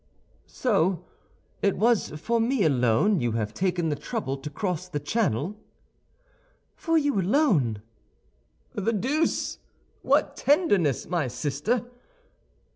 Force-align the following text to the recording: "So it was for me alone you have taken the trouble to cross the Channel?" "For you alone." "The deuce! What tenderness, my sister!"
"So 0.47 1.05
it 1.61 1.77
was 1.77 2.09
for 2.19 2.41
me 2.41 2.63
alone 2.63 3.19
you 3.21 3.33
have 3.33 3.53
taken 3.53 3.89
the 3.89 3.95
trouble 3.95 4.35
to 4.35 4.49
cross 4.49 4.89
the 4.89 4.99
Channel?" 4.99 5.55
"For 6.75 6.97
you 6.97 7.21
alone." 7.21 7.83
"The 8.73 8.93
deuce! 8.93 9.59
What 10.01 10.35
tenderness, 10.35 11.05
my 11.07 11.27
sister!" 11.27 11.85